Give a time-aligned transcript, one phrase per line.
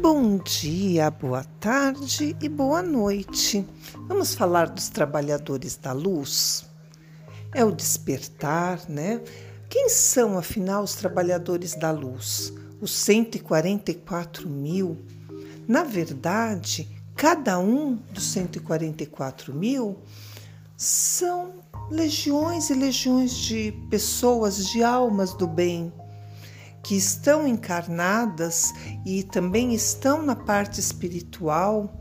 [0.00, 3.66] Bom dia, boa tarde e boa noite.
[4.08, 6.64] Vamos falar dos trabalhadores da luz?
[7.54, 9.20] É o despertar, né?
[9.68, 12.50] Quem são, afinal, os trabalhadores da luz?
[12.80, 14.96] Os 144 mil?
[15.68, 19.98] Na verdade, cada um dos 144 mil
[20.78, 21.56] são
[21.90, 25.92] legiões e legiões de pessoas, de almas do bem
[26.82, 28.72] que estão encarnadas
[29.04, 32.00] e também estão na parte espiritual,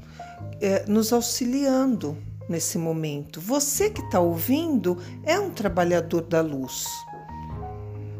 [0.61, 3.39] eh, nos auxiliando nesse momento.
[3.39, 6.85] Você que está ouvindo é um trabalhador da luz.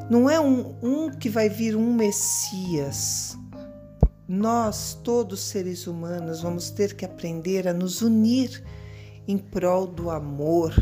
[0.09, 3.38] Não é um, um que vai vir um Messias.
[4.27, 8.63] Nós, todos seres humanos, vamos ter que aprender a nos unir
[9.27, 10.73] em prol do amor,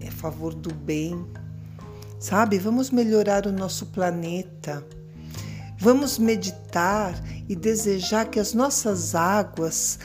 [0.00, 1.26] em favor do bem,
[2.18, 2.58] sabe?
[2.58, 4.84] Vamos melhorar o nosso planeta.
[5.78, 7.14] Vamos meditar
[7.48, 9.98] e desejar que as nossas águas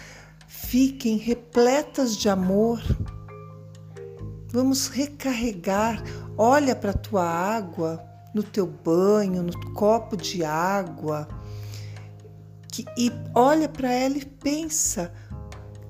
[0.47, 2.81] fiquem repletas de amor.
[4.49, 6.03] Vamos recarregar.
[6.37, 8.03] Olha para a tua água,
[8.33, 11.27] no teu banho, no copo de água,
[12.71, 15.11] que, e olha para ela e pensa.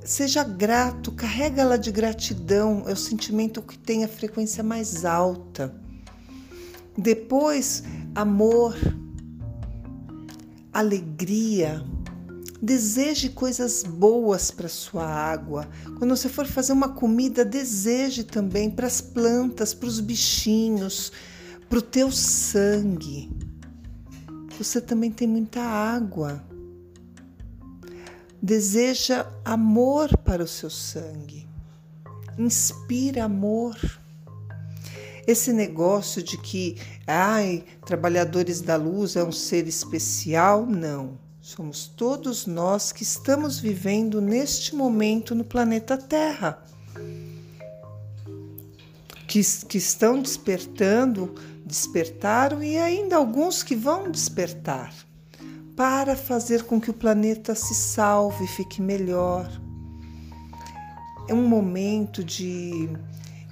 [0.04, 5.74] Seja grato, carrega ela de gratidão, é o sentimento que tem a frequência mais alta.
[7.02, 8.76] Depois, amor,
[10.72, 11.84] alegria.
[12.62, 15.68] Deseje coisas boas para sua água.
[15.98, 21.12] Quando você for fazer uma comida, deseje também para as plantas, para os bichinhos,
[21.68, 23.32] para o teu sangue.
[24.60, 26.44] Você também tem muita água.
[28.40, 31.50] Deseja amor para o seu sangue.
[32.38, 33.76] Inspira amor.
[35.28, 41.20] Esse negócio de que, ai, trabalhadores da luz é um ser especial, não.
[41.42, 46.64] Somos todos nós que estamos vivendo neste momento no planeta Terra.
[49.28, 51.36] Que, que estão despertando,
[51.66, 54.94] despertaram e ainda alguns que vão despertar
[55.76, 59.50] para fazer com que o planeta se salve, fique melhor.
[61.28, 62.90] É um momento de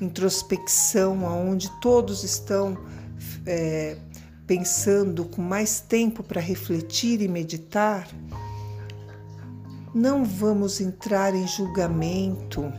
[0.02, 2.78] introspecção, onde todos estão
[3.46, 3.98] é,
[4.48, 8.08] pensando com mais tempo para refletir e meditar,
[9.94, 12.72] não vamos entrar em julgamento,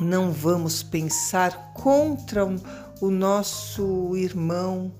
[0.00, 2.44] não vamos pensar contra
[3.00, 4.92] o nosso irmão,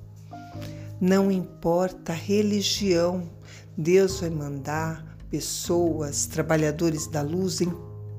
[1.01, 3.29] não importa a religião,
[3.77, 7.73] Deus vai mandar pessoas, trabalhadores da luz em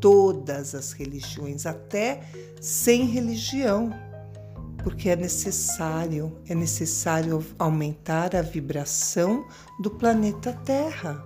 [0.06, 2.22] todas as religiões, até
[2.62, 3.92] sem religião,
[4.84, 9.44] porque é necessário, é necessário aumentar a vibração
[9.82, 11.26] do planeta Terra.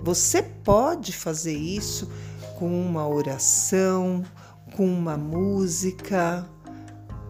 [0.00, 2.08] Você pode fazer isso
[2.56, 4.22] com uma oração,
[4.76, 6.48] com uma música,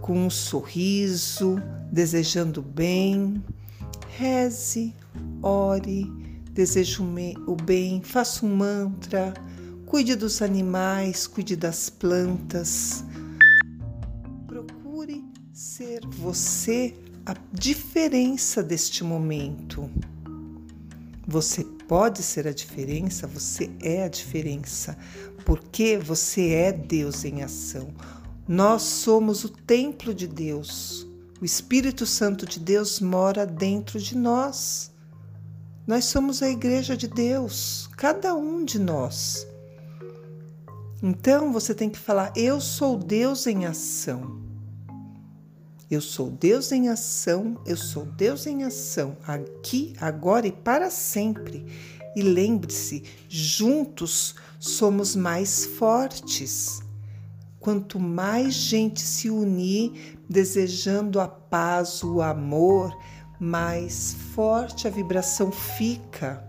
[0.03, 1.57] com um sorriso,
[1.91, 3.43] desejando bem.
[4.19, 4.95] Reze,
[5.43, 6.13] ore,
[6.51, 9.33] deseje o bem, faça um mantra
[9.87, 13.05] Cuide dos animais, cuide das plantas.
[14.47, 16.95] Procure ser você
[17.27, 19.91] a diferença deste momento.
[21.27, 24.97] Você pode ser a diferença, você é a diferença,
[25.45, 27.89] porque você é Deus em ação.
[28.49, 31.07] Nós somos o templo de Deus.
[31.41, 34.91] O Espírito Santo de Deus mora dentro de nós.
[35.87, 39.47] Nós somos a igreja de Deus, cada um de nós.
[41.03, 44.43] Então você tem que falar: Eu sou Deus em ação.
[45.91, 51.67] Eu sou Deus em ação, eu sou Deus em ação, aqui, agora e para sempre.
[52.17, 56.81] E lembre-se, juntos somos mais fortes.
[57.61, 62.97] Quanto mais gente se unir desejando a paz, o amor,
[63.39, 66.43] mais forte a vibração fica.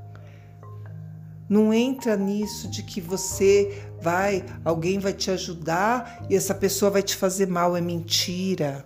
[1.48, 7.04] Não entra nisso de que você vai, alguém vai te ajudar e essa pessoa vai
[7.04, 8.86] te fazer mal, é mentira.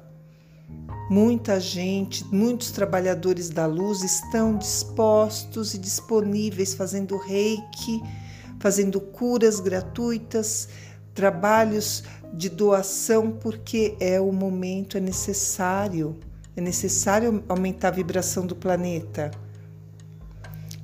[1.09, 8.01] Muita gente, muitos trabalhadores da luz estão dispostos e disponíveis fazendo reiki,
[8.59, 10.69] fazendo curas gratuitas,
[11.15, 12.03] trabalhos
[12.33, 16.17] de doação, porque é o momento, é necessário.
[16.55, 19.31] É necessário aumentar a vibração do planeta.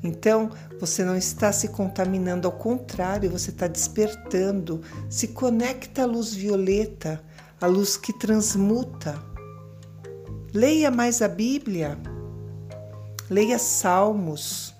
[0.05, 4.81] Então, você não está se contaminando, ao contrário, você está despertando.
[5.09, 7.23] Se conecta à luz violeta,
[7.59, 9.19] a luz que transmuta.
[10.53, 11.97] Leia mais a Bíblia,
[13.29, 14.73] leia Salmos,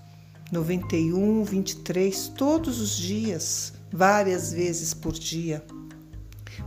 [0.51, 5.65] 91, 23, todos os dias, várias vezes por dia.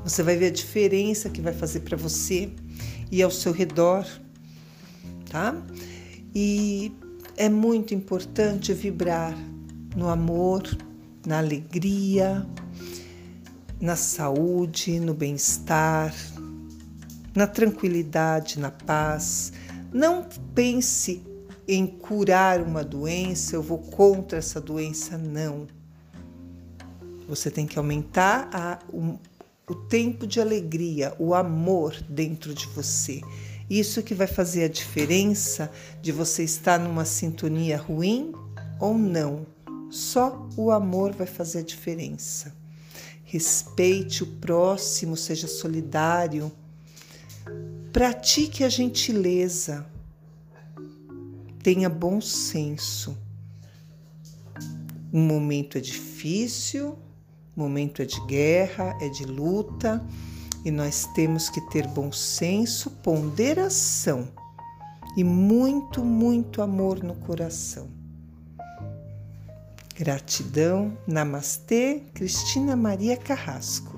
[0.02, 2.50] Você vai ver a diferença que vai fazer para você
[3.10, 4.04] e ao seu redor,
[5.30, 5.56] tá?
[6.34, 6.92] E
[7.38, 9.32] é muito importante vibrar
[9.96, 10.64] no amor,
[11.24, 12.44] na alegria,
[13.80, 16.12] na saúde, no bem-estar,
[17.32, 19.52] na tranquilidade, na paz.
[19.92, 21.22] Não pense
[21.68, 25.68] em curar uma doença, eu vou contra essa doença, não.
[27.28, 29.16] Você tem que aumentar a, o,
[29.68, 33.20] o tempo de alegria, o amor dentro de você.
[33.68, 35.70] Isso que vai fazer a diferença
[36.00, 38.32] de você estar numa sintonia ruim
[38.80, 39.46] ou não.
[39.90, 42.54] Só o amor vai fazer a diferença.
[43.24, 46.50] Respeite o próximo, seja solidário.
[47.92, 49.86] Pratique a gentileza.
[51.62, 53.16] Tenha bom senso.
[55.12, 56.98] Um momento é difícil,
[57.58, 60.02] momento é de guerra, é de luta,
[60.68, 64.28] e nós temos que ter bom senso, ponderação
[65.16, 67.88] e muito, muito amor no coração.
[69.96, 70.92] Gratidão.
[71.06, 73.97] Namastê, Cristina Maria Carrasco.